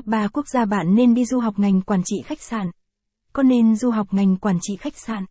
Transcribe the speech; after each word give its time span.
Top 0.00 0.06
3 0.06 0.28
quốc 0.28 0.48
gia 0.48 0.64
bạn 0.64 0.94
nên 0.94 1.14
đi 1.14 1.24
du 1.24 1.38
học 1.38 1.58
ngành 1.58 1.80
quản 1.80 2.02
trị 2.04 2.16
khách 2.24 2.40
sạn. 2.40 2.70
Có 3.32 3.42
nên 3.42 3.76
du 3.76 3.90
học 3.90 4.06
ngành 4.10 4.36
quản 4.36 4.58
trị 4.62 4.76
khách 4.76 4.98
sạn? 4.98 5.24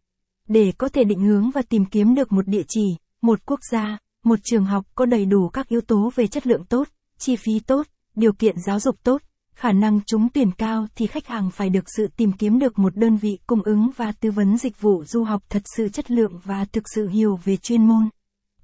Để 0.48 0.72
có 0.78 0.90
thể 0.90 1.04
định 1.04 1.20
hướng 1.20 1.52
và 1.52 1.62
tìm 1.62 1.86
kiếm 1.86 2.16
được 2.16 2.32
một 2.32 2.48
địa 2.48 2.64
chỉ, 2.68 2.84
một 3.22 3.40
quốc 3.46 3.60
gia, 3.72 3.98
một 4.24 4.40
trường 4.44 4.66
học 4.66 4.86
có 4.96 5.06
đầy 5.06 5.26
đủ 5.26 5.50
các 5.50 5.68
yếu 5.68 5.82
tố 5.82 6.12
về 6.16 6.28
chất 6.28 6.48
lượng 6.48 6.66
tốt, 6.66 6.88
chi 7.18 7.36
phí 7.36 7.60
tốt, 7.60 7.88
điều 8.16 8.34
kiện 8.34 8.56
giáo 8.66 8.80
dục 8.80 8.96
tốt, 9.04 9.22
khả 9.56 9.72
năng 9.72 10.00
trúng 10.06 10.28
tuyển 10.34 10.52
cao 10.52 10.88
thì 10.96 11.08
khách 11.08 11.28
hàng 11.28 11.52
phải 11.52 11.70
được 11.70 11.86
sự 11.98 12.08
tìm 12.18 12.32
kiếm 12.32 12.60
được 12.60 12.80
một 12.80 12.96
đơn 12.96 13.18
vị 13.18 13.40
cung 13.48 13.64
ứng 13.64 13.90
và 13.96 14.12
tư 14.12 14.32
vấn 14.32 14.58
dịch 14.58 14.82
vụ 14.82 15.04
du 15.06 15.24
học 15.24 15.44
thật 15.50 15.62
sự 15.78 15.90
chất 15.90 16.12
lượng 16.12 16.40
và 16.44 16.66
thực 16.66 16.84
sự 16.96 17.08
hiểu 17.08 17.40
về 17.44 17.58
chuyên 17.58 17.88
môn. 17.88 18.10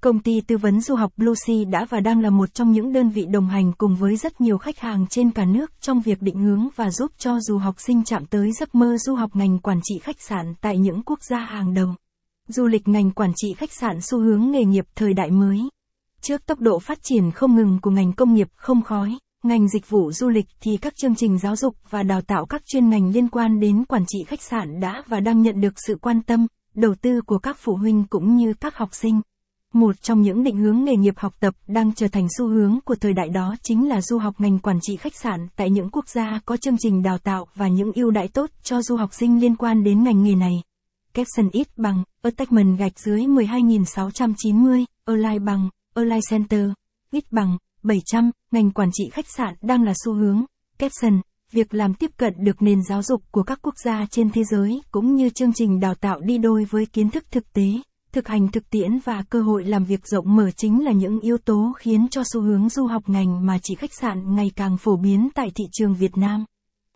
Công 0.06 0.18
ty 0.18 0.40
tư 0.40 0.56
vấn 0.56 0.80
du 0.80 0.94
học 0.94 1.12
Lucy 1.16 1.64
đã 1.64 1.86
và 1.90 2.00
đang 2.00 2.20
là 2.20 2.30
một 2.30 2.54
trong 2.54 2.72
những 2.72 2.92
đơn 2.92 3.08
vị 3.08 3.26
đồng 3.30 3.48
hành 3.48 3.72
cùng 3.78 3.96
với 3.96 4.16
rất 4.16 4.40
nhiều 4.40 4.58
khách 4.58 4.78
hàng 4.78 5.06
trên 5.10 5.30
cả 5.30 5.44
nước 5.44 5.72
trong 5.80 6.00
việc 6.00 6.22
định 6.22 6.38
hướng 6.38 6.68
và 6.76 6.90
giúp 6.90 7.12
cho 7.18 7.40
du 7.40 7.58
học 7.58 7.74
sinh 7.78 8.04
chạm 8.04 8.26
tới 8.26 8.52
giấc 8.52 8.74
mơ 8.74 8.96
du 8.98 9.14
học 9.14 9.30
ngành 9.34 9.58
quản 9.58 9.80
trị 9.84 9.98
khách 10.02 10.20
sạn 10.20 10.54
tại 10.60 10.78
những 10.78 11.02
quốc 11.02 11.18
gia 11.30 11.38
hàng 11.38 11.74
đầu. 11.74 11.88
Du 12.48 12.66
lịch 12.66 12.88
ngành 12.88 13.10
quản 13.10 13.32
trị 13.36 13.54
khách 13.54 13.72
sạn 13.72 14.00
xu 14.00 14.18
hướng 14.18 14.50
nghề 14.50 14.64
nghiệp 14.64 14.84
thời 14.94 15.14
đại 15.14 15.30
mới. 15.30 15.58
Trước 16.20 16.46
tốc 16.46 16.60
độ 16.60 16.78
phát 16.78 16.98
triển 17.02 17.30
không 17.30 17.56
ngừng 17.56 17.78
của 17.82 17.90
ngành 17.90 18.12
công 18.12 18.34
nghiệp 18.34 18.48
không 18.56 18.82
khói, 18.82 19.18
ngành 19.42 19.68
dịch 19.68 19.88
vụ 19.88 20.12
du 20.12 20.28
lịch 20.28 20.46
thì 20.60 20.76
các 20.76 20.96
chương 20.96 21.14
trình 21.14 21.38
giáo 21.38 21.56
dục 21.56 21.74
và 21.90 22.02
đào 22.02 22.20
tạo 22.20 22.46
các 22.46 22.62
chuyên 22.66 22.90
ngành 22.90 23.10
liên 23.10 23.28
quan 23.28 23.60
đến 23.60 23.84
quản 23.84 24.04
trị 24.08 24.18
khách 24.26 24.42
sạn 24.42 24.80
đã 24.80 25.02
và 25.06 25.20
đang 25.20 25.42
nhận 25.42 25.60
được 25.60 25.74
sự 25.86 25.96
quan 26.00 26.22
tâm, 26.22 26.46
đầu 26.74 26.94
tư 27.02 27.20
của 27.26 27.38
các 27.38 27.56
phụ 27.60 27.76
huynh 27.76 28.04
cũng 28.10 28.36
như 28.36 28.54
các 28.60 28.76
học 28.76 28.88
sinh. 28.92 29.20
Một 29.76 30.02
trong 30.02 30.22
những 30.22 30.42
định 30.42 30.56
hướng 30.56 30.84
nghề 30.84 30.96
nghiệp 30.96 31.14
học 31.16 31.34
tập 31.40 31.54
đang 31.66 31.92
trở 31.94 32.08
thành 32.08 32.26
xu 32.38 32.48
hướng 32.48 32.78
của 32.84 32.94
thời 32.94 33.12
đại 33.12 33.28
đó 33.28 33.54
chính 33.62 33.88
là 33.88 34.00
du 34.00 34.18
học 34.18 34.34
ngành 34.38 34.58
quản 34.58 34.78
trị 34.82 34.96
khách 34.96 35.16
sạn 35.16 35.48
tại 35.56 35.70
những 35.70 35.90
quốc 35.90 36.08
gia 36.08 36.40
có 36.44 36.56
chương 36.56 36.76
trình 36.78 37.02
đào 37.02 37.18
tạo 37.18 37.46
và 37.54 37.68
những 37.68 37.92
ưu 37.94 38.10
đãi 38.10 38.28
tốt 38.28 38.50
cho 38.62 38.82
du 38.82 38.96
học 38.96 39.14
sinh 39.14 39.40
liên 39.40 39.56
quan 39.56 39.84
đến 39.84 40.04
ngành 40.04 40.22
nghề 40.22 40.34
này. 40.34 40.52
Capson 41.14 41.48
ít 41.52 41.68
bằng, 41.76 42.04
attachment 42.22 42.78
gạch 42.78 42.98
dưới 42.98 43.26
12690, 43.26 44.84
Align 45.04 45.44
bằng, 45.44 45.68
Align 45.94 46.20
Center, 46.30 46.70
ít 47.10 47.24
bằng, 47.30 47.58
700, 47.82 48.30
ngành 48.50 48.70
quản 48.70 48.90
trị 48.92 49.04
khách 49.12 49.28
sạn 49.36 49.54
đang 49.62 49.82
là 49.82 49.92
xu 50.04 50.14
hướng. 50.14 50.44
Capson, 50.78 51.20
việc 51.52 51.74
làm 51.74 51.94
tiếp 51.94 52.10
cận 52.16 52.34
được 52.38 52.62
nền 52.62 52.78
giáo 52.88 53.02
dục 53.02 53.22
của 53.30 53.42
các 53.42 53.58
quốc 53.62 53.74
gia 53.84 54.06
trên 54.10 54.30
thế 54.30 54.44
giới 54.44 54.80
cũng 54.90 55.14
như 55.14 55.30
chương 55.30 55.52
trình 55.52 55.80
đào 55.80 55.94
tạo 55.94 56.20
đi 56.20 56.38
đôi 56.38 56.64
với 56.64 56.86
kiến 56.86 57.10
thức 57.10 57.24
thực 57.30 57.52
tế, 57.52 57.66
thực 58.16 58.28
hành 58.28 58.48
thực 58.48 58.70
tiễn 58.70 58.98
và 59.04 59.22
cơ 59.30 59.40
hội 59.40 59.64
làm 59.64 59.84
việc 59.84 60.06
rộng 60.06 60.36
mở 60.36 60.50
chính 60.50 60.84
là 60.84 60.92
những 60.92 61.20
yếu 61.20 61.38
tố 61.38 61.72
khiến 61.78 62.06
cho 62.10 62.22
xu 62.32 62.40
hướng 62.40 62.68
du 62.68 62.86
học 62.86 63.02
ngành 63.06 63.46
mà 63.46 63.58
chỉ 63.62 63.74
khách 63.74 63.94
sạn 64.00 64.34
ngày 64.34 64.50
càng 64.56 64.76
phổ 64.76 64.96
biến 64.96 65.28
tại 65.34 65.50
thị 65.54 65.64
trường 65.72 65.94
Việt 65.94 66.16
Nam. 66.16 66.44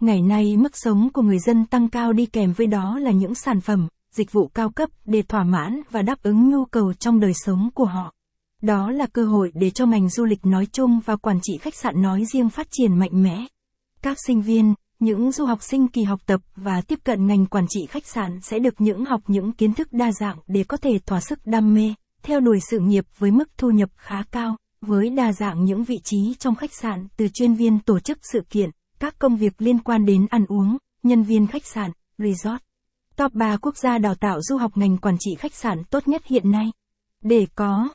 Ngày 0.01 0.23
nay 0.23 0.57
mức 0.57 0.73
sống 0.75 1.09
của 1.13 1.23
người 1.23 1.39
dân 1.39 1.67
tăng 1.67 1.89
cao 1.89 2.13
đi 2.13 2.27
kèm 2.27 2.53
với 2.53 2.67
đó 2.67 2.99
là 2.99 3.11
những 3.11 3.35
sản 3.35 3.61
phẩm, 3.61 3.89
dịch 4.13 4.33
vụ 4.33 4.49
cao 4.55 4.71
cấp 4.71 4.91
để 5.05 5.23
thỏa 5.23 5.45
mãn 5.45 5.81
và 5.91 6.03
đáp 6.03 6.23
ứng 6.23 6.51
nhu 6.51 6.65
cầu 6.65 6.93
trong 6.93 7.21
đời 7.21 7.33
sống 7.35 7.71
của 7.75 7.85
họ. 7.85 8.15
Đó 8.63 8.91
là 8.91 9.07
cơ 9.07 9.25
hội 9.25 9.53
để 9.55 9.71
cho 9.71 9.87
ngành 9.87 10.09
du 10.09 10.25
lịch 10.25 10.47
nói 10.47 10.67
chung 10.73 11.01
và 11.05 11.17
quản 11.17 11.39
trị 11.43 11.59
khách 11.61 11.75
sạn 11.75 12.03
nói 12.03 12.25
riêng 12.33 12.51
phát 12.51 12.67
triển 12.71 12.99
mạnh 12.99 13.23
mẽ. 13.23 13.47
Các 14.03 14.17
sinh 14.27 14.43
viên, 14.43 14.75
những 15.01 15.33
du 15.33 15.45
học 15.45 15.63
sinh 15.63 15.89
kỳ 15.89 16.03
học 16.03 16.21
tập 16.27 16.41
và 16.57 16.81
tiếp 16.81 16.99
cận 17.05 17.27
ngành 17.27 17.47
quản 17.47 17.67
trị 17.69 17.87
khách 17.87 18.07
sạn 18.07 18.41
sẽ 18.43 18.59
được 18.59 18.75
những 18.81 19.05
học 19.05 19.21
những 19.27 19.53
kiến 19.53 19.75
thức 19.75 19.93
đa 19.93 20.13
dạng 20.13 20.37
để 20.47 20.65
có 20.65 20.77
thể 20.77 20.99
thỏa 21.07 21.21
sức 21.21 21.39
đam 21.45 21.75
mê, 21.75 21.95
theo 22.23 22.41
đuổi 22.41 22.59
sự 22.71 22.79
nghiệp 22.79 23.05
với 23.19 23.31
mức 23.31 23.49
thu 23.59 23.71
nhập 23.71 23.91
khá 23.97 24.23
cao, 24.31 24.57
với 24.81 25.11
đa 25.11 25.33
dạng 25.33 25.65
những 25.65 25.85
vị 25.85 25.97
trí 26.05 26.35
trong 26.39 26.55
khách 26.55 26.75
sạn 26.75 27.07
từ 27.17 27.29
chuyên 27.35 27.55
viên 27.55 27.79
tổ 27.79 28.01
chức 28.01 28.19
sự 28.33 28.41
kiện, 28.51 28.71
các 28.99 29.19
công 29.19 29.37
việc 29.37 29.63
liên 29.63 29.79
quan 29.79 30.05
đến 30.05 30.27
ăn 30.31 30.47
uống, 30.49 30.77
nhân 31.03 31.23
viên 31.23 31.47
khách 31.47 31.67
sạn, 31.67 31.91
resort. 32.19 32.63
Top 33.17 33.33
3 33.35 33.57
quốc 33.57 33.77
gia 33.77 33.99
đào 33.99 34.15
tạo 34.15 34.43
du 34.43 34.57
học 34.57 34.77
ngành 34.77 34.99
quản 34.99 35.17
trị 35.21 35.31
khách 35.39 35.55
sạn 35.55 35.85
tốt 35.91 36.09
nhất 36.09 36.23
hiện 36.27 36.51
nay. 36.51 36.73
Để 37.23 37.47
có 37.55 37.89